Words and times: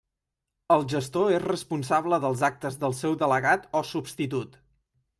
El 0.75 0.85
gestor 0.93 1.35
és 1.35 1.43
responsable 1.43 2.21
dels 2.25 2.43
actes 2.51 2.81
del 2.87 2.99
seu 3.05 3.17
delegat 3.23 3.71
o 3.83 3.87
substitut. 3.95 4.63